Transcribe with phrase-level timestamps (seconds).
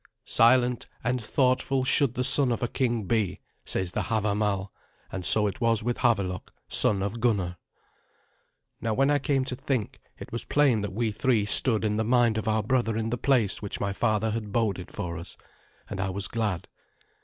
[0.25, 4.73] "Silent and thoughtful should the son of a king be," says the Havamal,
[5.11, 7.57] and so it was with Havelok, son of Gunnar.
[8.81, 12.03] Now when I came to think, it was plain that we three stood in the
[12.03, 15.37] mind of our brother in the place which my father had boded for us,
[15.87, 16.67] and I was glad.